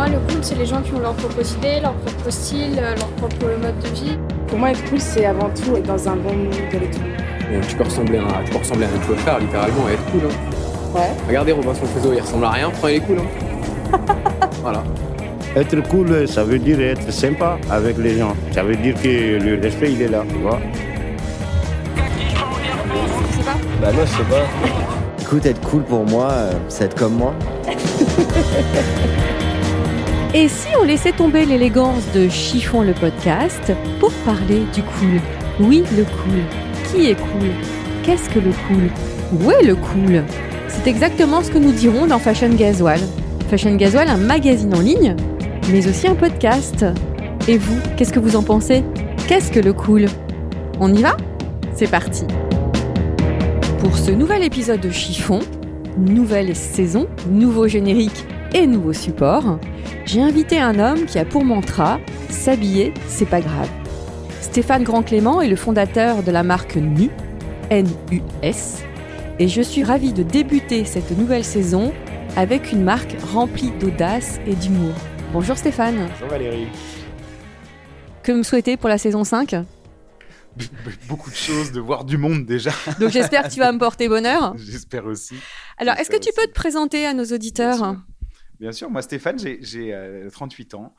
[0.00, 2.96] Moi, le cool, c'est les gens qui ont leur propre idée, leur propre style, euh,
[2.96, 4.18] leur propre mode de vie.
[4.46, 7.00] Pour moi, être cool, c'est avant tout être dans un bon mood et tout.
[7.52, 10.22] Donc, tu peux ressembler à, tu peux ressembler à un clochard, littéralement, et être cool.
[10.24, 10.94] Hein.
[10.94, 11.10] Ouais.
[11.28, 13.18] Regardez Robinson Crusoe, il ressemble à rien, pourtant il est cool.
[13.18, 13.98] Hein.
[14.62, 14.82] voilà.
[15.54, 18.34] Être cool, ça veut dire être sympa avec les gens.
[18.52, 20.60] Ça veut dire que le respect, il est là, tu vois.
[23.44, 23.56] Pas.
[23.82, 24.46] Bah moi je sais pas.
[25.20, 27.34] Écoute, être cool pour moi, euh, c'est être comme moi.
[30.32, 35.20] Et si on laissait tomber l'élégance de Chiffon le podcast pour parler du cool?
[35.58, 36.40] Oui, le cool.
[36.84, 37.48] Qui est cool?
[38.04, 38.90] Qu'est-ce que le cool?
[39.32, 40.22] Où est le cool?
[40.68, 43.00] C'est exactement ce que nous dirons dans Fashion Gasoil.
[43.48, 45.16] Fashion Gasoil, un magazine en ligne,
[45.72, 46.86] mais aussi un podcast.
[47.48, 48.84] Et vous, qu'est-ce que vous en pensez?
[49.26, 50.06] Qu'est-ce que le cool?
[50.78, 51.16] On y va?
[51.74, 52.24] C'est parti.
[53.80, 55.40] Pour ce nouvel épisode de Chiffon,
[55.98, 59.58] nouvelle saison, nouveau générique et nouveau support,
[60.04, 63.68] j'ai invité un homme qui a pour mantra S'habiller, c'est pas grave.
[64.40, 67.10] Stéphane Grand-Clément est le fondateur de la marque NU,
[67.70, 68.82] N-U-S,
[69.38, 71.92] et je suis ravie de débuter cette nouvelle saison
[72.36, 74.94] avec une marque remplie d'audace et d'humour.
[75.32, 76.68] Bonjour Stéphane, Bonjour Valérie.
[78.22, 79.56] que me souhaitez pour la saison 5
[81.08, 82.72] Beaucoup de choses, de voir du monde déjà.
[82.98, 84.54] Donc j'espère que tu vas me porter bonheur.
[84.58, 85.36] J'espère aussi.
[85.78, 87.96] Alors, est-ce que tu peux te présenter à nos auditeurs?
[88.60, 90.94] Bien sûr, moi Stéphane, j'ai j'ai, euh, 38 ans.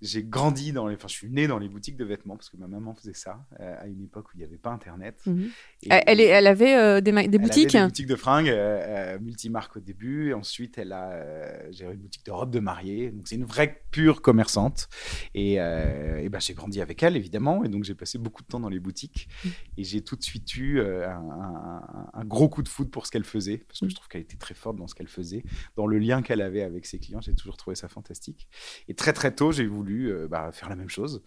[0.00, 0.94] J'ai grandi dans les.
[0.96, 3.44] Enfin, je suis né dans les boutiques de vêtements parce que ma maman faisait ça
[3.60, 5.20] euh, à une époque où il n'y avait pas Internet.
[5.26, 5.50] Mhm.
[5.90, 9.14] Elle, elle elle avait euh, des, des Elle avait boutiques des boutiques de fringues, euh,
[9.14, 10.30] euh, multimarques au début.
[10.30, 13.10] Et ensuite, elle a géré une boutique de robes de mariée.
[13.10, 14.88] Donc, c'est une vraie pure commerçante.
[15.34, 17.64] Et, et ben, j'ai grandi avec elle, évidemment.
[17.64, 19.28] Et donc, j'ai passé beaucoup de temps dans les boutiques.
[19.44, 19.48] Mm.
[19.78, 23.10] Et j'ai tout de suite eu un, un- un gros coup de foudre pour ce
[23.12, 23.58] qu'elle faisait.
[23.58, 23.90] Parce que Mm.
[23.90, 25.42] je trouve qu'elle était très forte dans ce qu'elle faisait.
[25.76, 28.48] Dans le lien qu'elle avait avec ses clients, j'ai toujours trouvé ça fantastique.
[28.88, 31.22] Et très, très tôt, j'ai voulu euh, bah, faire la même chose.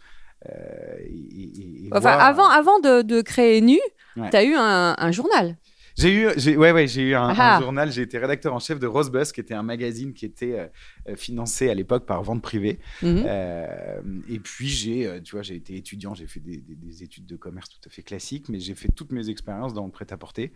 [0.47, 0.51] Euh,
[0.99, 3.79] et- et- et Enfin, voir- avant, avant de, de créer Nu,
[4.17, 4.29] Ouais.
[4.29, 5.57] tu as eu un, un journal.
[5.97, 7.57] J'ai eu, ouais, ouais, j'ai eu un, Ah.
[7.57, 7.89] un journal.
[7.91, 10.67] J'ai été rédacteur en chef de Rosebus, qui était un magazine qui était euh, euh,
[11.15, 12.79] financé à l'époque par vente privée.
[13.03, 13.23] Mhm.
[13.27, 16.13] Euh, et puis j'ai, euh, tu vois, j'ai été étudiant.
[16.15, 18.89] J'ai fait des, des- des études de commerce tout à fait classiques, mais j'ai fait
[18.95, 20.51] toutes mes expériences dans le prêt-à-porter.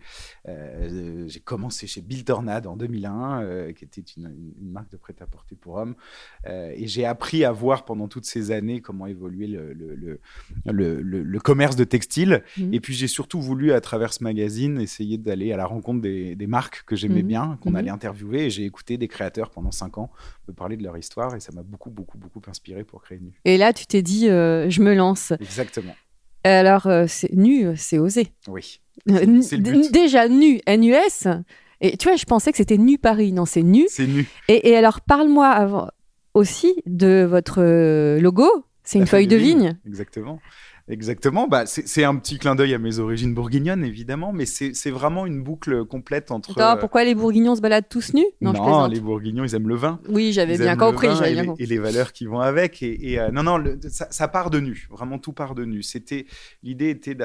[0.48, 4.96] Euh, j'ai commencé chez Bill Tornade en 2001, euh, qui était une, une marque de
[4.96, 5.94] prêt-à-porter pour hommes.
[6.46, 10.20] Euh, et j'ai appris à voir pendant toutes ces années comment évoluait le, le, le,
[10.66, 12.42] le- le- le commerce de textile.
[12.58, 12.74] Mhm.
[12.74, 16.34] Et puis j'ai surtout voulu, à travers ce magazine, essayer d'aller à la rencontre des,
[16.36, 17.28] des marques que j'aimais Mhm.
[17.28, 18.46] bien, qu'on allait interviewer.
[18.46, 20.10] Et j'ai écouté des créateurs pendant cinq ans
[20.52, 21.34] parler de leur histoire.
[21.34, 23.32] Et ça m'a beaucoup, beaucoup, beaucoup inspiré pour créer Nu.
[23.44, 25.32] Et là, tu t'es dit, euh, je me lance.
[25.40, 25.94] Exactement.
[26.44, 28.28] Alors, euh, c'est Nu, c'est osé.
[28.48, 28.80] Oui.
[29.10, 29.92] Euh, c'est le d- but.
[29.92, 31.28] Déjà, Nu, N-U-S.
[31.80, 33.32] Et tu vois, je pensais que c'était Nu Paris.
[33.32, 33.86] Non, c'est Nu.
[33.88, 34.26] C'est Nu.
[34.48, 35.88] Et, et alors, parle-moi avant
[36.34, 37.62] aussi de votre
[38.20, 38.48] logo.
[38.82, 39.78] C'est une feuille de vigne.
[39.86, 40.40] Exactement.
[40.90, 41.48] Exactement.
[41.48, 45.42] Bah, c'est un petit clin d'œil à mes origines bourguignonnes, évidemment, mais c'est vraiment une
[45.42, 46.50] boucle complète entre.
[46.52, 48.26] Attends, euh, pourquoi les Bourguignons se baladent tous nus?
[48.40, 50.00] Non, les Bourguignons, ils aiment le vin.
[50.08, 51.06] Oui, j'avais bien compris.
[51.06, 51.62] et, bien les, compris.
[51.62, 52.82] et les valeurs qui vont avec.
[52.82, 54.88] Et, et, euh, non, non, le- ça, ça part de nu.
[54.90, 55.82] Vraiment, tout part de nu.
[55.82, 56.26] C'était
[56.62, 57.24] l'idée était de,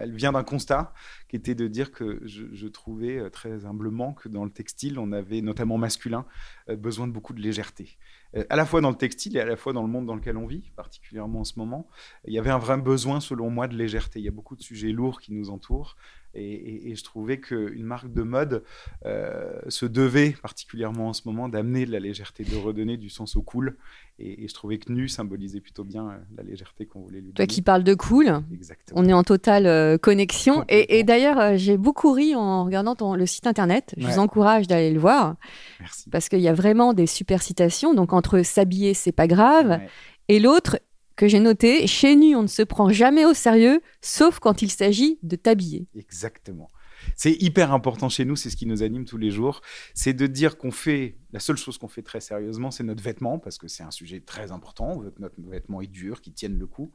[0.00, 0.92] elle vient d'un constat
[1.28, 4.98] qui était de dire que je, je trouvais euh, très humblement que dans le textile,
[4.98, 6.24] on avait notamment masculin
[6.68, 7.98] besoin de beaucoup de légèreté.
[8.36, 10.14] Euh, à la fois dans le textile et à la fois dans le monde dans
[10.14, 11.88] lequel on vit, particulièrement en ce moment,
[12.26, 14.20] il y avait un vrai besoin, selon moi, de légèreté.
[14.20, 15.96] Il y a beaucoup de sujets lourds qui nous entourent.
[16.34, 18.62] Et, et- et je trouvais qu'une marque de mode
[19.04, 23.36] euh, se devait, particulièrement en ce moment, d'amener de la légèreté, de redonner du sens
[23.36, 23.76] au cool.
[24.18, 27.32] Et, et je trouvais que nu symbolisait plutôt bien euh, la légèreté qu'on voulait lui
[27.32, 27.46] Toi donner.
[27.48, 29.00] qui parles de cool, Exactement.
[29.00, 30.64] on est en totale euh, connexion.
[30.68, 33.94] Et, d'ailleurs, j'ai beaucoup ri en regardant ton, le site internet.
[33.96, 35.36] Je vous encourage d'aller le voir
[35.80, 36.08] Merci.
[36.10, 37.94] parce qu'il y a vraiment des super citations.
[37.94, 39.88] Donc, entre s'habiller, c'est pas grave, Ouais.
[40.28, 40.78] et l'autre,
[41.16, 41.86] que j'ai noté.
[41.86, 45.86] Chez Nu, on ne se prend jamais au sérieux, sauf quand il s'agit de t'habiller.
[45.96, 46.70] Exactement.
[47.16, 49.60] C'est hyper important chez nous, c'est ce qui nous anime tous les jours.
[49.94, 53.38] C'est de dire qu'on fait, la seule chose qu'on fait très sérieusement, c'est notre vêtement,
[53.38, 54.92] parce que c'est un sujet très important.
[54.92, 56.92] On veut que notre vêtement est dur, qu'il tienne le coup.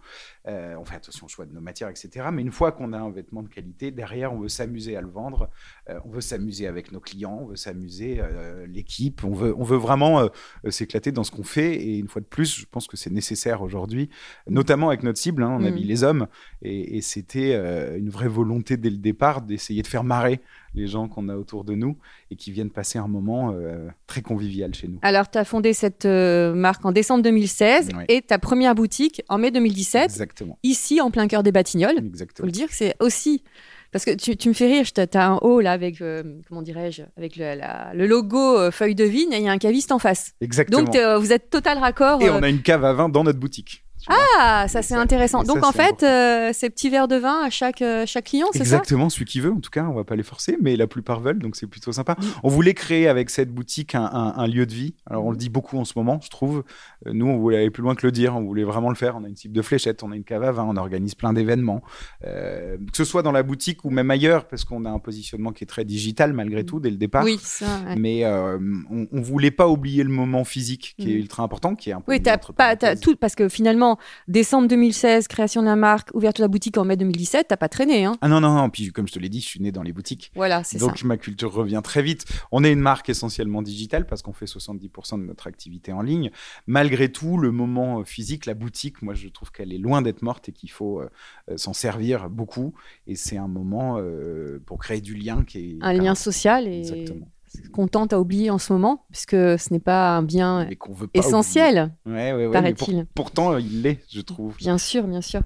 [0.47, 2.27] Euh, on fait attention au choix de nos matières, etc.
[2.31, 5.09] Mais une fois qu'on a un vêtement de qualité, derrière, on veut s'amuser à le
[5.09, 5.49] vendre.
[5.89, 9.23] Euh, on veut s'amuser avec nos clients, on veut s'amuser euh, l'équipe.
[9.23, 11.75] On veut, on veut vraiment euh, s'éclater dans ce qu'on fait.
[11.75, 14.09] Et une fois de plus, je pense que c'est nécessaire aujourd'hui,
[14.47, 15.43] notamment avec notre cible.
[15.43, 15.65] hein, on Mm.
[15.65, 16.27] habille les hommes.
[16.61, 17.53] Et, et c'était
[17.97, 20.41] une vraie volonté dès le départ d'essayer de faire marrer
[20.77, 21.97] les gens qu'on a autour de nous
[22.31, 24.99] et qui viennent passer un moment euh, très convivial chez nous.
[25.01, 28.05] Alors, tu as fondé cette euh, marque en décembre 2016 Ouais.
[28.09, 30.57] et ta première boutique en mai 2017, Exactement.
[30.63, 31.97] ici en plein cœur des Batignolles.
[31.99, 32.45] faut Exactement.
[32.45, 33.43] le dire que c'est aussi
[33.91, 36.61] parce que tu, tu me fais rire, tu as un haut là avec euh, comment
[36.61, 39.91] dirais-je avec le, la- le logo feuille de vigne et il y a un caviste
[39.93, 40.33] en face.
[40.41, 40.83] Exactement.
[40.83, 42.21] Donc vous êtes total raccord.
[42.21, 43.83] et on a une cave à vin dans notre boutique.
[44.09, 45.43] Ah, ça c'est intéressant.
[45.43, 48.47] ça, Donc en fait, euh, ces petits verres de vin à chaque euh, chaque client,
[48.51, 48.63] c'est ça?
[48.77, 51.19] Exactement, celui qui veut, en tout cas, on va pas les forcer, mais la plupart
[51.19, 52.13] veulent, donc c'est plutôt sympa.
[52.19, 52.23] Mm.
[52.43, 54.93] On voulait créer avec cette boutique un, un- un lieu de vie.
[55.09, 56.63] Alors on le dit beaucoup en ce moment, je trouve.
[57.05, 59.15] Euh, Nous, on voulait aller plus loin que le dire, on voulait vraiment le faire.
[59.17, 61.33] On a une cible de fléchettes, on a une cave à vin, on organise plein
[61.33, 61.81] d'événements,
[62.25, 65.51] Euh, que ce soit dans la boutique ou même ailleurs, parce qu'on a un positionnement
[65.51, 67.23] qui est très digital malgré tout dès le départ.
[67.23, 67.25] Mm.
[67.25, 67.65] Oui, ça.
[67.87, 67.95] ouais.
[67.97, 71.19] Mais on, on voulait pas oublier le moment physique qui est Mm.
[71.19, 72.11] ultra important, qui est un peu.
[72.11, 73.86] Oui, t'as pas tout parce que finalement
[74.27, 77.69] décembre 2016, création de la marque, ouverture de la boutique en mai 2017, t'as pas
[77.69, 78.17] traîné hein.
[78.21, 78.69] Ah non, non, non.
[78.69, 80.31] Puis comme je te l'ai dit, je suis né dans les boutiques.
[80.35, 80.85] Voilà, c'est ça.
[80.85, 82.25] Donc ma culture revient très vite.
[82.51, 86.31] On est une marque essentiellement digitale parce qu'on fait 70% de notre activité en ligne.
[86.65, 90.21] Malgré tout, le moment euh, physique, la boutique, moi je trouve qu'elle est loin d'être
[90.21, 91.09] morte et qu'il faut euh,
[91.49, 92.73] euh, s'en servir beaucoup.
[93.05, 96.79] Et c'est un moment euh, pour créer du lien qui est Un lien social et
[96.79, 97.27] Exactement.
[97.73, 101.19] Qu'on tente à oublier en ce moment puisque ce n'est pas un bien veut pas
[101.19, 101.93] essentiel.
[102.05, 102.17] oublier.
[102.17, 103.05] Ouais, ouais, ouais, mais paraît-il.
[103.05, 104.57] pour- pourtant, il l'est, je trouve.
[104.57, 105.41] Bien sûr, bien sûr.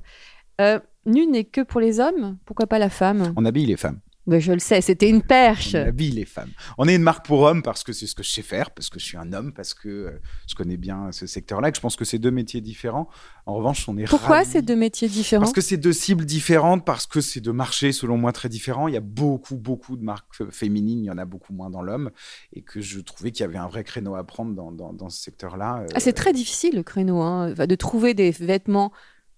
[0.60, 3.34] Euh, nu n'est que pour les hommes, pourquoi pas la femme?
[3.36, 4.00] On habille les femmes.
[4.28, 5.74] Je le sais, c'était une perche.
[5.74, 6.52] On habille les femmes.
[6.78, 8.90] On est une marque pour hommes parce que c'est ce que je sais faire, parce
[8.90, 10.12] que je suis un homme, parce que euh,
[10.48, 11.70] je connais bien ce secteur-là.
[11.70, 13.10] et que Je pense que c'est deux métiers différents.
[13.48, 14.50] En revanche, on est Pourquoi ravis.
[14.52, 15.42] ces deux métiers différents?
[15.42, 18.88] Parce que c'est deux cibles différentes, parce que c'est deux marchés, selon moi, très différents.
[18.88, 21.72] Il y a beaucoup, beaucoup de marques f- féminines, il y en a beaucoup moins
[21.72, 22.12] dans l'homme,
[22.54, 25.10] et que je trouvais qu'il y avait un vrai créneau à prendre dans, dans, dans
[25.10, 25.80] ce secteur-là.
[25.82, 28.92] euh, Ah, C'est très difficile le créneau, hein, de trouver des vêtements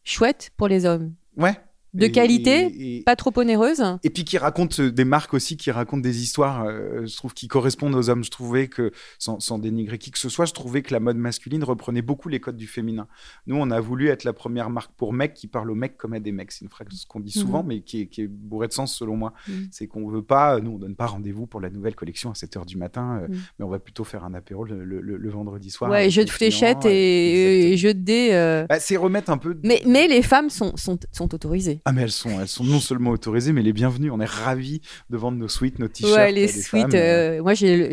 [0.03, 1.13] chouettes pour les hommes.
[1.37, 1.55] Ouais.
[1.93, 3.83] De Et- qualité, et- Pas trop onéreuses.
[4.03, 7.33] Et puis qui racontent euh, des marques aussi, qui racontent des histoires, euh, je trouve,
[7.35, 8.23] qui correspondent aux hommes.
[8.23, 11.17] Je trouvais que, sans, sans dénigrer qui que ce soit, je trouvais que la mode
[11.17, 13.07] masculine reprenait beaucoup les codes du féminin.
[13.45, 16.13] Nous, on a voulu être la première marque pour mecs qui parle aux mecs comme
[16.13, 16.51] à des mecs.
[16.51, 19.15] C'est une phrase qu'on dit souvent, mais qui est, qui est bourrée de sens selon
[19.15, 19.33] moi.
[19.47, 19.67] Mhm.
[19.71, 22.55] C'est qu'on veut pas, nous, on donne pas rendez-vous pour la nouvelle collection à 7
[22.57, 23.37] h du matin, euh, Mhm.
[23.59, 25.91] mais on va plutôt faire un apéro le, le- le- le vendredi soir.
[25.91, 28.29] Ouais, les de fléchettes euh, et, jeux de dés.
[28.31, 28.65] euh.
[28.67, 29.59] Bah, c'est remettre un peu.
[29.63, 31.81] Mais, mais les femmes sont, sont, sont autorisées.
[31.85, 34.09] Ah mais elles sont, elles sont non seulement autorisées, mais les bienvenues.
[34.09, 36.15] On est ravis de vendre nos suites, nos t-shirts.
[36.15, 36.65] Ouais, les suites.
[36.81, 36.91] femmes.
[36.93, 37.91] euh, moi, j'ai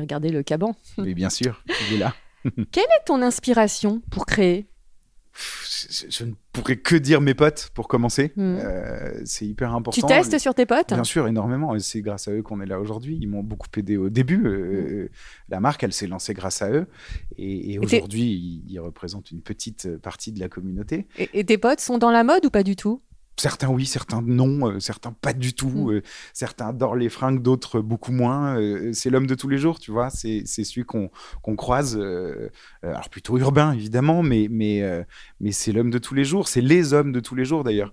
[0.00, 0.74] regardé le caban.
[0.98, 2.14] Mais bien sûr, il est là.
[2.72, 4.66] Quelle est ton inspiration pour créer?
[5.62, 8.32] Je, je ne pourrais que dire mes potes pour commencer.
[8.34, 8.56] Hmm.
[8.60, 10.00] Euh, c'est hyper important.
[10.00, 10.92] Tu testes sur tes potes?
[10.92, 11.76] Bien sûr, énormément.
[11.76, 13.18] Et c'est grâce à eux qu'on est là aujourd'hui.
[13.20, 14.42] Ils m'ont beaucoup aidé au début.
[14.46, 15.08] Euh,
[15.48, 16.86] La marque, elle s'est lancée grâce à eux.
[17.36, 17.84] Et, Hmm.
[17.84, 18.22] aujourd'hui,
[18.66, 21.06] ils, ils représentent une petite partie de la communauté.
[21.18, 23.00] et, et tes potes sont dans la mode ou pas du tout?
[23.38, 25.68] Certains oui, certains non, euh, certains pas du tout.
[25.68, 25.92] Mm.
[25.92, 26.02] euh,
[26.32, 28.58] certains adorent les fringues, d'autres beaucoup moins.
[28.58, 30.10] euh, c'est l'homme de tous les jours, tu vois.
[30.10, 31.10] C'est c'est celui qu'on
[31.42, 31.98] qu'on croise.
[32.82, 34.82] alors plutôt urbain, évidemment, mais, mais,
[35.40, 36.48] mais c'est l'homme de tous les jours.
[36.48, 37.92] C'est les hommes de tous les jours, d'ailleurs.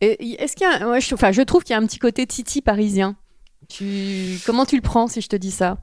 [0.00, 2.00] Et Est-ce qu'il y a, ouais, je, enfin, je trouve qu'il y a un petit
[2.00, 3.16] côté titi parisien.
[3.68, 5.78] Tu, comment tu le prends si je te dis ça?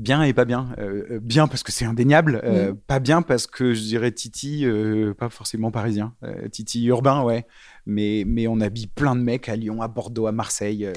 [0.00, 0.74] Bien et pas bien.
[0.78, 2.40] Euh, euh, bien parce que c'est indéniable.
[2.42, 2.76] euh, Mm.
[2.86, 6.14] Pas bien parce que je dirais Titi, euh, pas forcément parisien.
[6.50, 7.46] Titi urbain, ouais.
[7.86, 10.88] Mais, mais on habille plein de mecs à Lyon, à Bordeaux, à Marseille.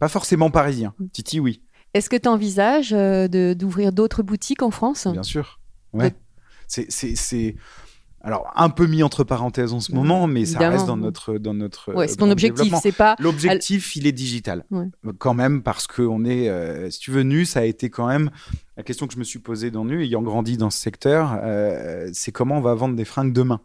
[0.00, 0.92] pas forcément parisien.
[0.98, 1.06] Mm.
[1.12, 1.62] Titi, oui,
[1.94, 5.06] Est-ce que tu envisages d'ouvrir d'autres boutiques en France?
[5.06, 5.60] Bien sûr.
[5.92, 6.12] Ouais.
[6.66, 7.54] C'est-
[8.26, 11.38] Alors, un peu mis entre parenthèses en ce Mm, moment, mais ça reste dans notre,
[11.38, 13.14] dans notre Ouais, c'est ton objectif, c'est pas.
[13.20, 14.64] L'objectif, il est digital.
[14.72, 14.86] Ouais.
[15.18, 18.08] Quand même, parce que on est, euh, si tu veux, nu, ça a été quand
[18.08, 18.30] même
[18.76, 22.10] la question que je me suis posée dans nu, ayant grandi dans ce secteur, euh,
[22.12, 23.60] c'est comment on va vendre des fringues demain?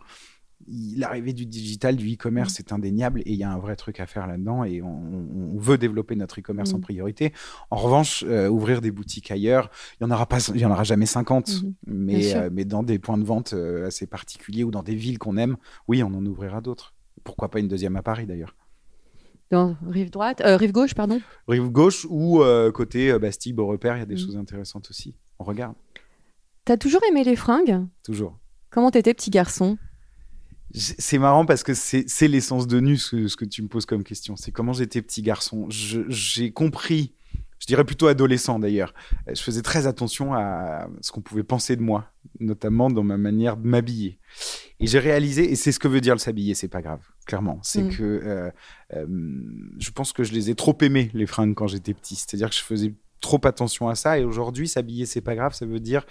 [0.98, 4.06] L'arrivée du digital, du e-commerce, c'est indéniable et il y a un vrai truc à
[4.06, 4.88] faire là-dedans et on,
[5.54, 6.82] on veut développer notre e-commerce en Mm.
[6.82, 7.34] priorité.
[7.70, 10.72] En revanche, euh, ouvrir des boutiques ailleurs, il y en aura pas, il y en
[10.72, 11.62] aura jamais 50, Mhm.
[11.62, 14.96] Bien mais, euh, mais dans des points de vente euh, assez particuliers ou dans des
[14.96, 16.94] villes qu'on aime, oui, on en ouvrira d'autres.
[17.24, 18.56] Pourquoi pas une deuxième à Paris d'ailleurs.
[19.52, 21.20] Dans rive droite, rive gauche, pardon.
[21.48, 22.42] Rive gauche ou
[22.74, 25.16] côté Bastille, Beaurepaire, il y a des choses intéressantes aussi.
[25.40, 25.76] On regarde,
[26.64, 27.86] T'as toujours aimé les fringues?
[28.04, 28.38] Toujours.
[28.70, 29.78] Comment t'étais petit garçon?
[30.74, 34.04] C'est marrant parce que c'est l'essence de nu ce, ce que tu me poses comme
[34.04, 34.36] question.
[34.36, 35.68] C'est comment j'étais petit garçon.
[35.70, 37.14] J'ai compris,
[37.60, 38.94] je dirais plutôt adolescent d'ailleurs.
[39.28, 42.06] Euh, Je faisais très attention à ce qu'on pouvait penser de moi,
[42.40, 44.20] notamment dans ma manière de m'habiller.
[44.80, 47.60] Et j'ai réalisé, et c'est ce que veut dire le s'habiller, c'est pas grave, clairement.
[47.64, 47.90] C'est Mm.
[47.90, 48.50] que euh,
[48.94, 49.06] euh,
[49.78, 52.16] je pense que je les ai trop aimés, les fringues, quand j'étais petit.
[52.16, 54.18] C'est-à-dire que je faisais trop attention à ça.
[54.18, 55.54] Et aujourd'hui, s'habiller, c'est pas grave.
[55.54, 56.06] Ça veut dire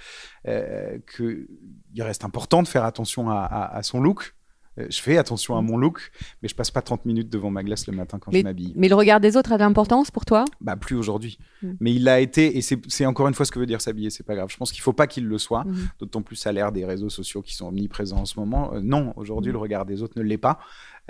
[0.47, 1.49] euh, que
[1.95, 4.35] il reste important de faire attention à, à- à son look.
[4.79, 6.13] Euh, Je fais attention à mon look,
[6.43, 8.73] mais je passe pas 30 minutes devant ma glace le matin quand je m'habille.
[8.77, 10.45] Mais le regard des autres a de l'importance pour toi?
[10.61, 11.39] Bah plus aujourd'hui.
[11.63, 11.73] Mm.
[11.81, 14.23] Mais il l'a été, et c'est encore une fois ce que veut dire s'habiller, c'est
[14.25, 14.49] pas grave.
[14.51, 15.89] Je pense qu'il faut pas qu'il le soit, Mhm.
[15.99, 18.73] d'autant plus à l'ère des réseaux sociaux qui sont omniprésents en ce moment.
[18.75, 19.55] Euh, non, aujourd'hui Mm.
[19.55, 20.59] le regard des autres ne l'est pas,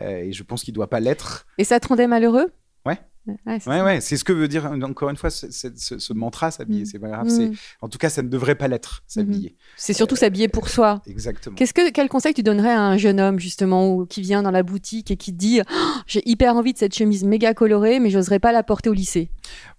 [0.00, 1.46] euh, et je pense qu'il doit pas l'être.
[1.58, 2.50] Et ça te rendait malheureux?
[2.86, 2.98] Ouais.
[3.46, 6.86] Ouais, c'est Ouais, ce que veut dire encore une fois ce, ce- mantra s'habiller, Mm.
[6.86, 7.26] c'est pas grave.
[7.28, 7.52] Mm.
[7.82, 9.56] En tout cas, ça ne devrait pas l'être s'habiller.
[9.76, 11.02] C'est surtout s'habiller pour soi.
[11.06, 11.54] Exactement.
[11.54, 14.50] Qu'est-ce que quel conseil tu donnerais à un jeune homme justement ou, qui vient dans
[14.50, 15.74] la boutique et qui dit Oh,
[16.06, 19.30] j'ai hyper envie de cette chemise méga colorée mais j'oserais pas la porter au lycée?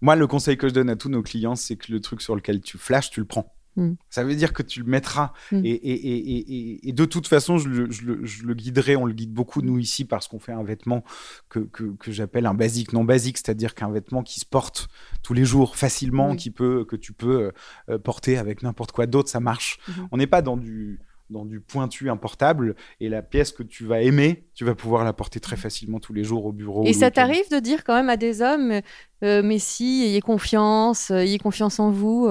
[0.02, 2.36] Moi, le conseil que je donne à tous nos clients, c'est que le truc sur
[2.36, 3.52] lequel tu flashes, tu le prends.
[3.78, 3.94] Mm.
[4.10, 5.32] Ça veut dire que tu le mettras.
[5.52, 5.66] Mm.
[5.66, 8.54] Et, et- et- et- et- et de toute façon, je le, je le- je le
[8.54, 8.96] guiderai.
[8.96, 11.04] On le guide beaucoup, nous, ici, parce qu'on fait un vêtement
[11.50, 14.90] que, que, que j'appelle un basique non basique, c'est-à-dire qu'un vêtement qui se porte
[15.24, 16.38] tous les jours facilement, Oui.
[16.38, 17.52] qui peut, que tu peux
[17.90, 19.80] euh, porter avec n'importe quoi d'autre, ça marche.
[19.88, 20.08] Mhm.
[20.12, 21.00] On n'est pas dans du
[21.30, 25.14] dans du pointu importable et la pièce que tu vas aimer, tu vas pouvoir la
[25.14, 26.84] porter très facilement tous les jours au bureau.
[26.86, 28.82] Et ça t'arrive de dire quand même à des hommes
[29.24, 32.28] euh, mais si ayez confiance, euh, ayez confiance en vous.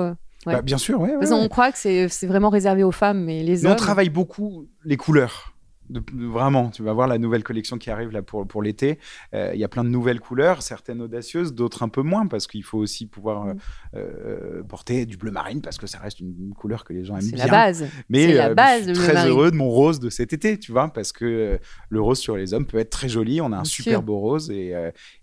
[0.46, 0.54] Ouais.
[0.54, 1.10] Bah, Bien sûr, ouais.
[1.10, 1.48] ouais, Parce qu'on ouais.
[1.48, 4.66] croit que c'est c'est vraiment réservé aux femmes mais les Mais hommes on travaille beaucoup
[4.84, 5.54] les couleurs.
[5.90, 8.98] De, de- vraiment, tu vas voir la nouvelle collection qui arrive là pour, pour l'été.
[9.34, 12.46] Euh, Il y a plein de nouvelles couleurs, certaines audacieuses, d'autres un peu moins, parce
[12.46, 13.54] qu'il faut aussi pouvoir euh,
[13.96, 17.16] euh, porter du bleu marine, parce que ça reste une, une couleur que les gens
[17.16, 17.46] aiment c'est bien.
[17.46, 17.86] la base.
[18.08, 19.30] Mais c'est la base, je suis très marine.
[19.30, 22.54] heureux de mon rose de cet été, tu vois, parce que le rose sur les
[22.54, 23.40] hommes peut être très joli.
[23.40, 24.02] On a un Bien super sûr.
[24.02, 24.74] beau rose, et,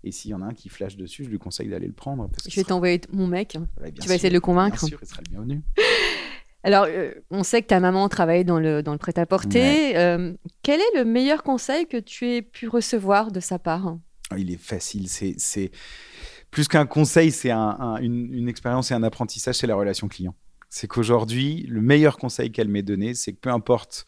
[0.04, 2.28] et s'il y en a un qui flash dessus, je lui conseille d'aller le prendre.
[2.28, 3.56] Parce Je vais t'envoyer mon mec.
[3.80, 4.78] Ouais, tu vas essayer de le convaincre.
[4.80, 5.62] Bien sûr, il sera le bienvenu.
[6.64, 9.96] Alors, euh, on sait que ta maman travaille dans le, dans le prêt-à-porter.
[9.96, 13.96] Euh, quel est le meilleur conseil que tu aies pu recevoir de sa part?
[14.36, 15.08] Il est facile.
[15.08, 15.70] C'est, c'est
[16.50, 20.08] plus qu'un conseil, c'est un- un- une, une expérience et un apprentissage, c'est la relation
[20.08, 20.34] client.
[20.68, 24.04] C'est qu'aujourd'hui, le meilleur conseil qu'elle m'ait donné, c'est que peu importe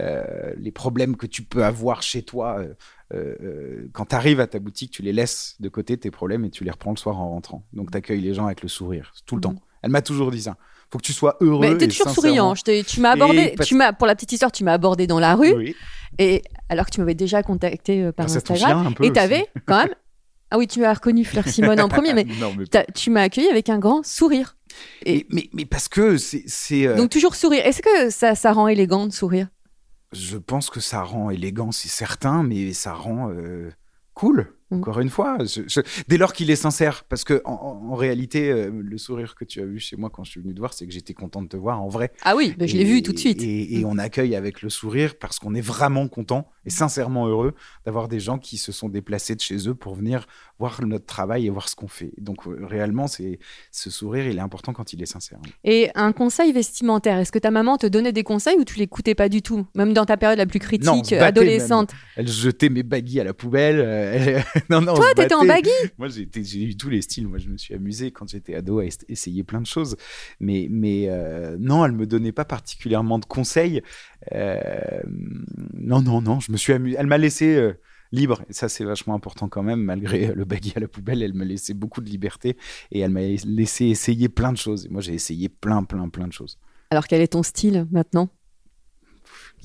[0.00, 2.74] euh, les problèmes que tu peux avoir chez toi, euh,
[3.14, 6.50] euh, quand tu arrives à ta boutique, tu les laisses de côté, tes problèmes, et
[6.50, 7.64] tu les reprends le soir en rentrant.
[7.72, 9.54] Donc, tu accueilles les gens avec le sourire, tout le Mhm.
[9.54, 9.62] temps.
[9.82, 10.56] Elle m'a toujours dit ça.
[10.92, 11.60] Faut que tu sois heureux.
[11.70, 12.54] Mais t'es toujours sincèrement- souriant.
[12.54, 15.06] Je tu m'as abordé, Et parce- tu m'as, pour la petite histoire, tu m'as abordé
[15.06, 15.76] dans la rue, Oui.
[16.18, 18.82] et alors que tu m'avais déjà contacté euh, par Grâce à ton Instagram.
[18.82, 19.94] chien, un peu et t'avais quand même.
[20.50, 23.22] Ah oui, tu as reconnu Fleur Simone en premier, mais Non, mais, t'as- tu m'as
[23.22, 24.56] accueilli avec un grand sourire.
[25.06, 26.42] mais, mais, mais parce que c'est.
[26.46, 27.64] c'est, euh, Donc toujours sourire.
[27.64, 29.46] Est-ce que ça, ça rend élégant de sourire?
[30.12, 33.70] Je pense que ça rend élégant, c'est certain, mais ça rend euh,
[34.14, 34.52] cool.
[34.70, 34.76] Mm.
[34.76, 38.70] Encore une fois, Je- je- dès lors qu'il est sincère, parce que en, réalité, euh,
[38.72, 40.86] le sourire que tu as vu chez moi quand je suis venu te voir, c'est
[40.86, 42.12] que j'étais content de te voir en vrai.
[42.22, 43.42] Ah oui, bah, je l'ai vu tout de suite.
[43.42, 47.54] Et, et on accueille avec le sourire parce qu'on est vraiment content et sincèrement heureux
[47.84, 50.26] d'avoir des gens qui se sont déplacés de chez eux pour venir
[50.58, 52.12] voir notre travail et voir ce qu'on fait.
[52.18, 53.38] Donc euh, réellement, c'est
[53.72, 55.38] ce sourire, il est important quand il est sincère.
[55.64, 59.14] Et un conseil vestimentaire, est-ce que ta maman te donnait des conseils ou tu l'écoutais
[59.14, 59.66] pas du tout?
[59.74, 61.90] Même dans ta période la plus critique, Non, adolescente.
[62.16, 63.80] Elle jetait mes baguilles à la poubelle.
[63.80, 67.28] euh, elle- non, non, on Toi, t'étais en baggy Moi, j'ai eu tous les styles.
[67.28, 69.96] Moi, je me suis amusé quand j'étais ado à essayer plein de choses.
[70.40, 73.82] Mais, mais euh, non, elle me donnait pas particulièrement de conseils.
[74.32, 75.00] Euh,
[75.74, 76.40] non, non, non.
[76.40, 76.96] Je me suis amusé.
[76.98, 77.74] Elle m'a laissé euh,
[78.12, 78.42] libre.
[78.48, 79.82] Et ça, c'est vachement important quand même.
[79.82, 82.56] Malgré le baggy à la poubelle, elle me laissait beaucoup de liberté.
[82.90, 84.86] Et elle m'a laissé essayer plein de choses.
[84.86, 86.58] Et moi, j'ai essayé plein, plein, plein de choses.
[86.90, 88.28] Alors quel est ton style maintenant?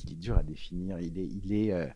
[0.04, 1.00] Il est dur à définir.
[1.00, 1.86] Il est, il est euh,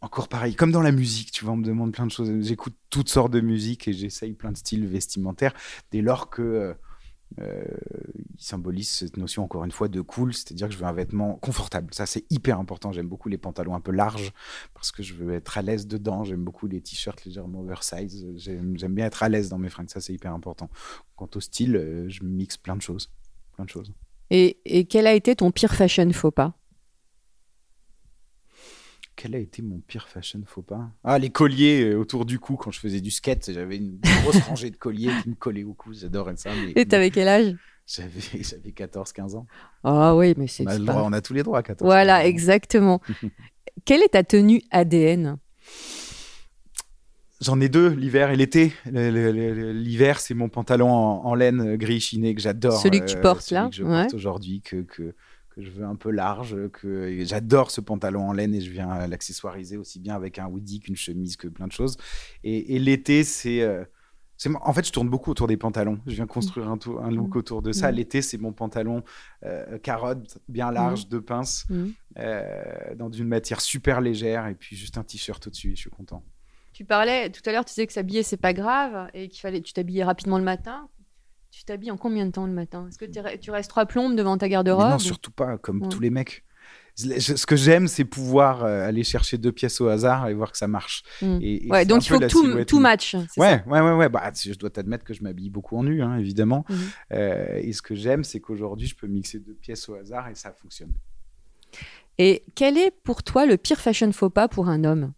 [0.00, 1.32] encore pareil, comme dans la musique.
[1.32, 2.30] Tu vois, on me demande plein de choses.
[2.40, 5.54] J'écoute toutes sortes de musique et j'essaye plein de styles vestimentaires.
[5.90, 6.74] Dès lors que euh,
[7.40, 7.64] euh,
[8.38, 11.92] cette notion encore une fois de cool, c'est-à-dire que je veux un vêtement confortable.
[11.92, 12.92] Ça, c'est hyper important.
[12.92, 14.32] J'aime beaucoup les pantalons un peu larges
[14.74, 16.24] parce que je veux être à l'aise dedans.
[16.24, 18.26] J'aime beaucoup les t-shirts légèrement oversize.
[18.36, 19.90] J'aime j'aime bien être à l'aise dans mes fringues.
[19.90, 20.70] Ça, c'est hyper important.
[21.16, 23.10] Quant au style, euh, je mixe plein de choses,
[23.52, 23.92] plein de choses.
[24.30, 26.57] et, et quel a été ton pire fashion faux pas?
[29.20, 30.90] Quel a été mon pire fashion faux pas?
[31.02, 33.50] Ah, les colliers euh, autour du cou quand je faisais du skate.
[33.52, 35.92] J'avais une grosse rangée de colliers qui me collaient au cou.
[35.92, 36.50] J'adorais ça.
[36.54, 37.56] Mais, Et t'avais quel âge?
[37.84, 39.46] J'avais, j'avais 14-15 ans.
[39.82, 41.84] Ah oui, mais c'est On a, le droit- on a tous les droits à 14
[41.84, 42.28] Voilà, 15 ans.
[42.28, 43.00] exactement.
[43.84, 45.38] Quelle est ta tenue ADN
[47.40, 48.72] J'en ai deux, l'hiver et l'été.
[48.86, 52.80] L'hiver, c'est mon pantalon en, en laine euh, gris chiné que j'adore.
[52.80, 54.02] Celui que tu portes, celui là que je Ouais.
[54.02, 55.14] porte aujourd'hui, que, que,
[55.58, 59.06] que je veux un peu large, que j'adore ce pantalon en laine et je viens
[59.06, 61.96] l'accessoiriser aussi bien avec un hoodie qu'une chemise que plein de choses.
[62.44, 63.84] Et, et l'été, c'est euh,
[64.62, 65.98] en fait, je tourne beaucoup autour des pantalons.
[66.06, 67.90] Je viens construire un, un look autour de ça.
[67.90, 67.96] Mhm.
[67.96, 69.02] L'été, c'est mon pantalon
[69.44, 71.92] euh, carotte, bien large, de pince, Mhm.
[72.18, 75.72] euh, dans une matière super légère, et puis juste un t-shirt au-dessus.
[75.74, 76.22] Je suis content.
[76.72, 79.60] Tu parlais tout à l'heure, tu disais que s'habiller c'est pas grave et qu'il fallait
[79.60, 80.88] tu t'habillais rapidement le matin.
[81.58, 82.86] Tu t'habilles en combien de temps le matin?
[82.88, 85.88] Est-ce que tu restes trois plombes devant ta garde-robe non, ou- surtout pas, comme Ouais.
[85.88, 86.44] tous les mecs.
[86.96, 90.52] Je- Ce que j'aime, c'est pouvoir euh, aller chercher deux pièces au hasard et voir
[90.52, 91.02] que ça marche.
[91.20, 91.38] Mm.
[91.42, 92.26] Et- et Ouais, donc il faut que
[92.64, 93.16] tout, match.
[93.36, 94.08] Ouais, ouais, ouais, ouais.
[94.08, 96.64] Bah, je dois t'admettre que je m'habille beaucoup en nu, hein, évidemment.
[96.68, 96.78] Mhm.
[97.14, 100.36] Euh, et ce que j'aime, c'est qu'aujourd'hui, je peux mixer deux pièces au hasard et
[100.36, 100.92] ça fonctionne.
[102.18, 105.12] Et quel est pour toi le pire fashion faux pas pour un homme?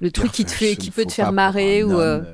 [0.00, 2.24] Le truc qui te fait, qui peut te faire marrer ou, euh,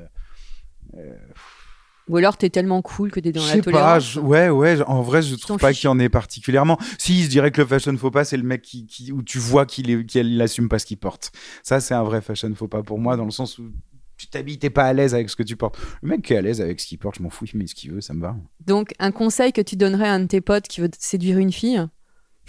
[2.07, 4.11] ou alors t'es tellement cool que t'es dans Je la sais pas, tolérance.
[4.11, 5.81] je- ouais, ouais, en vrai, je trouve pas fiches.
[5.81, 6.77] qu'il y en ait particulièrement.
[6.97, 9.37] Si, je dirais que le fashion faux pas, c'est le mec qui, qui- où tu
[9.39, 11.31] vois qu'il est, qu'il assume pas ce qu'il porte.
[11.63, 13.69] Ça, c'est un vrai fashion faux pas pour moi, dans le sens où
[14.15, 15.77] tu t'habilles, t'es pas à l'aise avec ce que tu portes.
[16.01, 17.67] Le mec qui est à l'aise avec ce qu'il porte, je m'en fous, il met
[17.67, 18.37] ce qu'il veut, ça me va.
[18.65, 21.51] Donc un conseil que tu donnerais à un de tes potes qui veut séduire une
[21.51, 21.85] fille?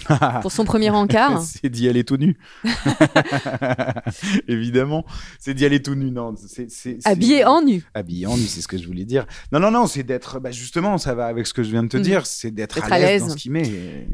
[0.42, 2.36] pour son premier encart c'est d'y aller tout nu.
[4.48, 5.04] Évidemment,
[5.38, 6.10] c'est d'y aller tout nu.
[6.10, 7.84] Non, c'est, c'est- c'est- Habillé en nu.
[7.94, 9.26] Habillé en nu, c'est ce que je voulais dire.
[9.52, 11.88] Non, non, non, c'est d'être, bah, justement, ça va avec ce que je viens de
[11.88, 12.02] te Mhm.
[12.02, 13.66] dire, c'est d'être à l'aise dans ce qu'il met.
[13.68, 14.06] Et-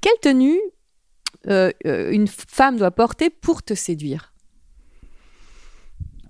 [0.00, 0.58] Quelle tenue
[1.48, 4.32] euh, euh, une femme doit porter pour te séduire?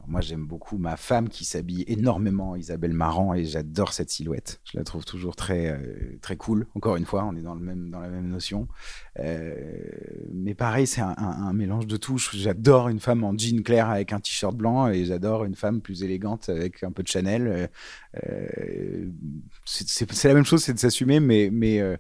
[0.09, 4.59] Moi, j'aime beaucoup ma femme qui s'habille énormément, Isabelle Marant, et j'adore cette silhouette.
[4.65, 6.67] Je la trouve toujours très, euh, très cool.
[6.75, 8.69] Encore une fois, on est dans, le même, dans la même notion.
[9.19, 9.55] Euh,
[10.33, 12.17] mais pareil, c'est un, un- mélange de tout.
[12.17, 15.83] Je- J'adore une femme en jean clair avec un t-shirt blanc, et j'adore une femme
[15.83, 17.47] plus élégante avec un peu de Chanel.
[17.47, 17.67] Euh,
[18.25, 19.11] euh,
[19.67, 21.99] c'est la même chose, c'est de s'assumer, mais, mais, euh,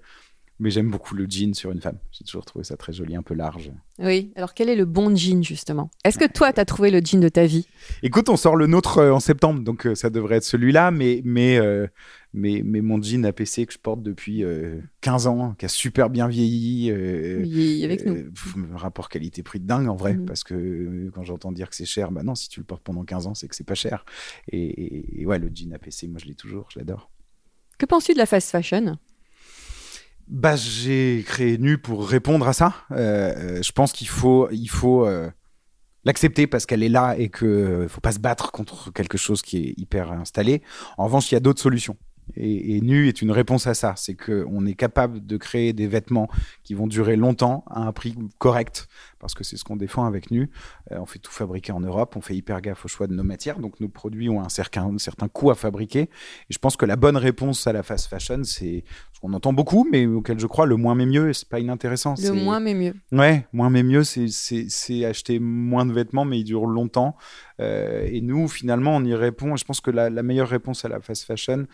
[0.61, 1.99] mais j'aime beaucoup le jean sur une femme.
[2.13, 3.71] J'ai toujours trouvé ça très joli, un peu large.
[3.99, 4.33] Oui.
[4.37, 5.91] Alors quel est le bon jean justement?
[6.05, 7.67] Est-ce que toi t'as trouvé le jean de ta vie?
[8.03, 11.21] Écoute, on sort le nôtre euh, en septembre, donc euh, ça devrait être celui-là, mais,
[11.25, 11.87] mais, euh,
[12.33, 16.11] mais, mais mon jean APC que je porte depuis euh, 15 ans, qui a super
[16.11, 16.93] bien vieilli.
[16.93, 18.15] Oui, avec nous.
[18.31, 20.27] pff, rapport qualité-prix de dingue en vrai, Mhm.
[20.27, 23.05] parce que quand j'entends dire que c'est cher, bah non, si tu le portes pendant
[23.05, 24.05] 15 ans, c'est que c'est pas cher.
[24.51, 27.11] Et, et- et ouais, le jean APC, moi je l'ai toujours, je l'adore.
[27.79, 28.97] Que penses-tu de la fast fashion?
[30.29, 32.75] Bah, j'ai créé Nu pour répondre à ça.
[32.91, 35.31] Euh, euh, je pense qu'il faut, il faut euh,
[36.05, 39.41] l'accepter parce qu'elle est là et qu'il ne faut pas se battre contre quelque chose
[39.41, 40.63] qui est hyper installé.
[40.99, 41.97] En revanche, il y a d'autres solutions.
[42.37, 43.95] Et, Nu est une réponse à ça.
[43.97, 46.29] C'est qu'on est capable de créer des vêtements
[46.63, 48.87] qui vont durer longtemps à un prix correct,
[49.19, 50.51] parce que c'est ce qu'on défend avec Nu.
[50.91, 53.59] On fait tout fabriquer en Europe, on fait hyper gaffe au choix de nos matières,
[53.59, 56.03] donc nos produits ont un certain, un certain coût à fabriquer.
[56.03, 59.53] Et je pense que la bonne réponse à la fast fashion, c'est ce qu'on entend
[59.53, 62.15] beaucoup, mais auquel je crois le moins mais mieux, c'est pas inintéressant.
[62.23, 62.95] Le moins mais mieux.
[63.13, 67.17] Ouais, moins mais mieux, c'est- acheter moins de vêtements, mais ils durent longtemps.
[67.61, 69.57] Euh, et nous, finalement, on y répond.
[69.57, 71.67] Je pense que la, la meilleure réponse à la fast fashion,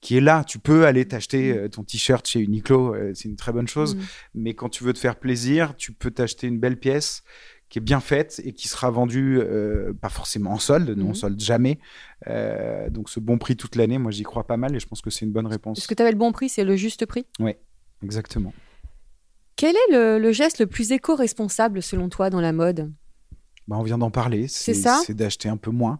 [0.00, 3.36] qui est là, tu peux aller t'acheter euh, ton t-shirt chez Uniqlo, euh, c'est une
[3.36, 3.96] très bonne chose.
[3.96, 4.00] Mm.
[4.34, 7.22] Mais quand tu veux te faire plaisir, tu peux t'acheter une belle pièce
[7.74, 11.08] qui est bien faite et qui sera vendue euh, pas forcément en solde, nous on
[11.08, 11.14] Mhm.
[11.16, 11.80] solde jamais.
[12.28, 15.02] Euh, donc ce bon prix toute l'année, moi j'y crois pas mal et je pense
[15.02, 15.78] que c'est une bonne réponse.
[15.78, 16.48] Est-ce que tu avais le bon prix?
[16.48, 17.26] C'est le juste prix?
[18.00, 18.52] Exactement.
[19.56, 22.92] Quel est le, le geste le plus éco-responsable selon toi dans la mode?
[23.66, 24.46] Bah, on vient d'en parler.
[24.46, 25.02] C'est ça?
[25.04, 25.98] C'est d'acheter un peu moins.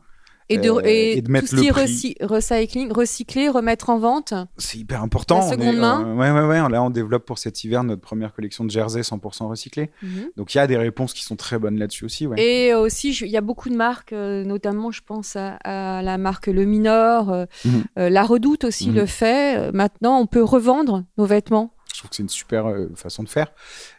[0.50, 1.85] Et de, Euh, et et de mettre tout ce qui est le prix.
[1.85, 5.38] recy- recycling, recycler, remettre en vente C'est hyper important.
[5.38, 6.68] La On seconde est- main euh, ouais, ouais, ouais.
[6.70, 9.90] Là, on développe pour cet hiver notre première collection de jersey 100% recyclés.
[10.02, 10.28] Mhm.
[10.37, 12.26] Donc, il y a des réponses qui sont très bonnes là-dessus aussi.
[12.26, 12.37] Ouais.
[12.42, 16.18] Et aussi, il y a beaucoup de marques, euh, notamment, je pense à, à la
[16.18, 17.85] marque Le Minor, euh, Mhm.
[17.98, 18.96] euh, La Redoute aussi Mhm.
[18.96, 19.72] le fait.
[19.72, 21.70] Maintenant, on peut revendre nos vêtements.
[21.94, 23.52] Je trouve que c'est une super euh, façon de faire.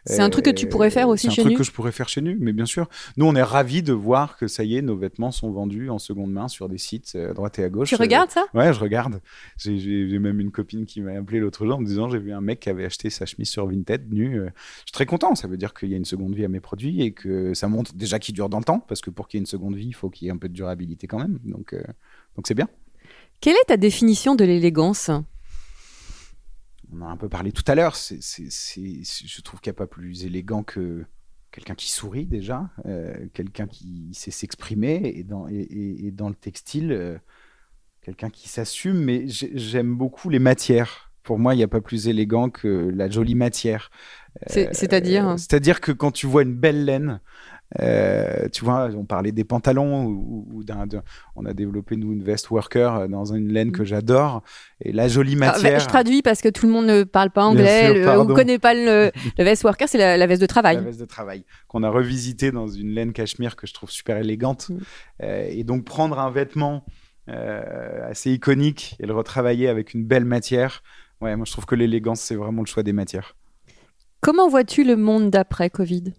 [0.04, 1.92] C'est un truc que tu pourrais faire aussi c'est chez un truc que je pourrais
[1.92, 2.90] faire chez Nu, mais bien sûr.
[3.16, 5.98] Nous, on est ravis de voir que ça y est, nos vêtements sont vendus en
[5.98, 7.88] seconde main sur des sites euh, à droite et à gauche.
[7.88, 8.44] Tu Euh, regardes ça?
[8.52, 9.22] Ouais, je regarde.
[9.56, 12.40] J'ai- même une copine qui m'a appelé l'autre jour en me disant j'ai vu un
[12.42, 14.40] mec qui avait acheté sa chemise sur Vinted nu.
[14.40, 14.48] Euh,
[14.80, 15.34] Je suis très content.
[15.34, 17.66] Ça veut dire qu'il y a une seconde vie à mes produits et que ça
[17.68, 19.74] montre déjà qu'il dure dans le temps parce que pour qu'il y ait une seconde
[19.74, 21.38] vie, il faut qu'il y ait un peu de durabilité quand même.
[21.44, 21.82] Donc euh,
[22.36, 22.68] donc c'est bien.
[23.40, 25.10] Quelle est ta définition de l'élégance?
[26.92, 27.96] On en a un peu parlé tout à l'heure.
[27.96, 31.04] C'est, je trouve qu'il n'y a pas plus élégant que
[31.50, 36.92] quelqu'un qui sourit déjà, euh, quelqu'un qui sait s'exprimer et dans, et, dans le textile,
[36.92, 37.18] euh,
[38.02, 38.98] quelqu'un qui s'assume.
[39.02, 41.10] Mais j'ai- j'aime beaucoup les matières.
[41.22, 43.90] Pour moi, il n'y a pas plus élégant que la jolie matière.
[44.46, 47.20] C'est- Euh, C'est-à-dire C'est-à-dire que quand tu vois une belle laine
[47.80, 50.84] Euh, tu vois, on parlait des pantalons ou, ou d'un,
[51.34, 54.42] on a développé nous une veste worker euh, dans une laine que j'adore
[54.80, 55.80] et la jolie Ah, bah, matière.
[55.80, 58.22] je traduis parce que tout le monde ne parle pas anglais, sûr, le- pardon.
[58.24, 60.76] on ne connaît pas le, le vest worker, c'est la, la veste de travail.
[60.76, 64.16] La veste de travail qu'on a revisité dans une laine cachemire que je trouve super
[64.16, 64.68] élégante.
[64.68, 64.76] Mm.
[65.24, 66.84] Euh, et donc prendre un vêtement
[67.28, 70.84] euh, assez iconique et le retravailler avec une belle matière.
[71.20, 73.34] Ouais, moi je trouve que l'élégance c'est vraiment le choix des matières.
[74.20, 76.12] Comment vois-tu le monde d'après Covid?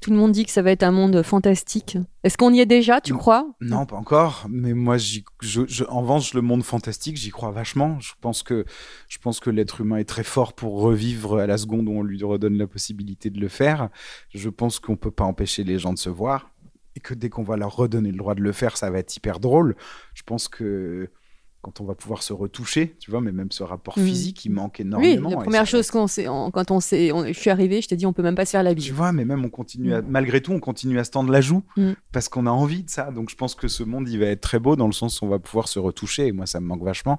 [0.00, 1.98] Tout le monde dit que ça va être un monde fantastique.
[2.22, 3.18] Est-ce qu'on y est déjà, tu Non.
[3.18, 3.46] crois?
[3.60, 4.46] Non, pas encore.
[4.48, 7.98] Mais moi, je, je- en revanche, le monde fantastique, j'y crois vachement.
[8.00, 8.64] Je pense que,
[9.08, 12.02] je pense que l'être humain est très fort pour revivre à la seconde où on
[12.02, 13.88] lui redonne la possibilité de le faire.
[14.34, 16.50] Je pense qu'on peut pas empêcher les gens de se voir
[16.94, 19.16] et que dès qu'on va leur redonner le droit de le faire, ça va être
[19.16, 19.76] hyper drôle.
[20.14, 21.10] Je pense que
[21.60, 24.06] quand on va pouvoir se retoucher, tu vois, mais même ce rapport Mhm.
[24.06, 25.30] physique, il manque Oui, énormément.
[25.30, 27.96] la Et première chose qu'on sait, quand on s'est, on- je suis arrivée, je t'ai
[27.96, 28.92] dit, on peut même pas se faire la tu bise.
[28.92, 31.62] vois, mais même on continue à, malgré tout, on continue à se tendre la joue
[31.76, 31.92] Mm.
[32.12, 33.10] parce qu'on a envie de ça.
[33.10, 35.24] Donc je pense que ce monde, il va être très beau dans le sens où
[35.24, 36.28] on va pouvoir se retoucher.
[36.28, 37.18] Et moi, ça me manque vachement.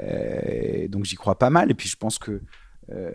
[0.00, 1.70] Euh, donc j'y crois pas mal.
[1.70, 2.42] Et puis je pense que
[2.92, 3.10] euh,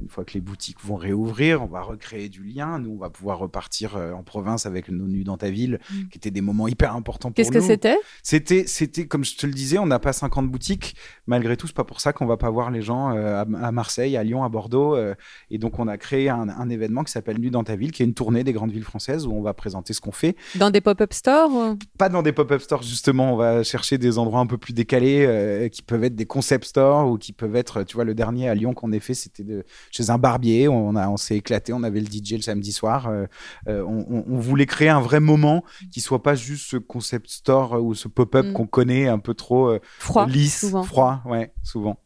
[0.00, 2.78] une fois que les boutiques vont réouvrir, on va recréer du lien.
[2.78, 6.08] Nous, on va pouvoir repartir euh, en province avec nos nus dans ta ville, Mm.
[6.10, 7.66] qui étaient des moments hyper importants pour Qu'est-ce que nous.
[7.66, 7.96] c'était?
[8.22, 10.94] C'était, c'était comme je te le disais, on n'a pas 50 boutiques.
[11.26, 13.72] Malgré tout, c'est pas pour ça qu'on va pas voir les gens euh, à, à
[13.72, 14.96] Marseille, à Lyon, à Bordeaux.
[14.96, 15.14] euh,
[15.50, 18.02] et donc, on a créé un, un événement qui s'appelle Nu dans ta ville, qui
[18.02, 20.36] est une tournée des grandes villes françaises où on va présenter ce qu'on fait.
[20.56, 23.32] Dans des pop-up stores ou- Pas dans des pop-up stores, justement.
[23.32, 27.10] On va chercher des endroits un peu plus décalés, qui peuvent être des concept stores
[27.10, 29.44] ou qui peuvent être, tu vois, le dernier à Lyon qu'on ait fait, c'était
[29.90, 30.68] chez un barbier.
[30.68, 31.72] On, a, on s'est éclaté.
[31.72, 33.08] On avait le DJ le samedi soir.
[33.08, 33.26] euh,
[33.68, 37.28] euh, on, on- on voulait créer un vrai moment qui soit pas juste ce concept
[37.28, 38.52] store ou ce pop-up Mm.
[38.54, 40.82] qu'on connaît un peu trop euh, Froid, lisse, souvent.
[40.82, 41.98] froid, ouais, souvent.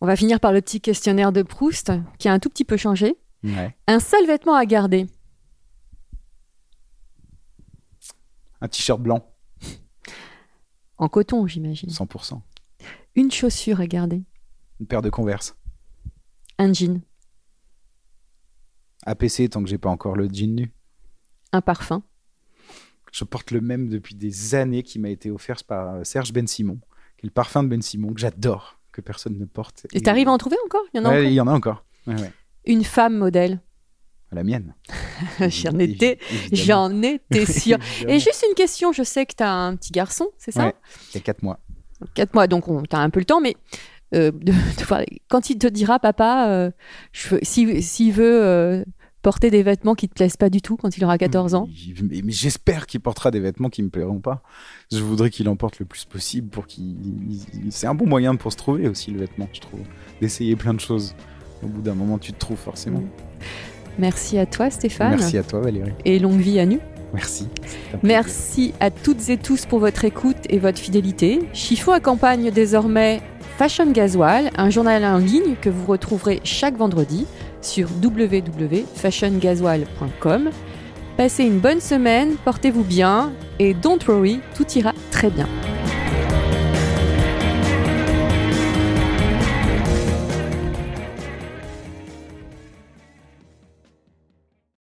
[0.00, 2.76] On va finir par le petit questionnaire de Proust, qui a un tout petit peu
[2.76, 3.16] changé.
[3.44, 3.76] Ouais.
[3.86, 5.06] Un seul vêtement à garder.
[8.60, 9.26] Un t-shirt blanc,
[10.98, 11.88] En coton, j'imagine.
[11.90, 12.40] 100%.
[13.14, 14.22] Une chaussure à garder.
[14.80, 15.54] Une paire de Converse.
[16.58, 17.00] Un jean.
[19.06, 20.72] APC tant que j'ai pas encore le jean nu.
[21.52, 22.02] Un parfum.
[23.12, 26.46] Je porte le même depuis des années qui m'a été offert par euh, Serge Ben
[26.46, 26.78] Simon,
[27.18, 29.86] qui est le parfum de Ben Simon que j'adore, que personne ne porte.
[29.92, 30.82] Et t'arrives à en trouver encore?
[30.94, 31.30] Il y en a Ouais, encore?
[31.30, 31.84] Il y en a encore.
[32.06, 32.32] Ouais, ouais.
[32.66, 33.60] Une femme modèle.
[34.32, 34.74] La mienne.
[35.40, 36.18] J'en étais,
[36.52, 37.18] j'en étais.
[37.32, 37.84] Évidemment.
[38.06, 40.72] Et juste une question, je sais que tu as un petit garçon, c'est ça?
[41.12, 41.58] Il y a quatre mois.
[42.14, 43.56] Quatre mois, donc tu as un peu le temps, mais
[44.14, 46.70] euh, de- de voir- quand il te dira, papa, euh,
[47.30, 48.84] veux- si- s'il veut euh,
[49.22, 51.94] porter des vêtements qui te plaisent pas du tout quand il aura 14 ans, Il-
[52.08, 54.42] Mais, mais j'espère qu'il portera des vêtements qui me plairont pas.
[54.90, 56.96] Je voudrais qu'il en porte le plus possible pour qu'il.
[57.30, 59.80] il- C'est un bon moyen pour se trouver aussi le vêtement, je trouve.
[60.20, 61.14] D'essayer plein de choses.
[61.62, 63.02] Au bout d'un moment, tu te trouves forcément.
[63.98, 65.92] merci à toi Stéphane, Merci à toi, Valérie.
[66.06, 66.78] et longue vie à nu.
[67.12, 67.48] Merci.
[68.02, 71.40] Merci à toutes et tous pour votre écoute et votre fidélité.
[71.52, 73.20] Chiffon accompagne désormais
[73.60, 77.26] Fashion Gasoil, un journal en ligne que vous retrouverez chaque vendredi
[77.60, 80.50] sur www.fashiongasoil.com.
[81.18, 85.46] Passez une bonne semaine, portez-vous bien et don't worry, tout ira très bien.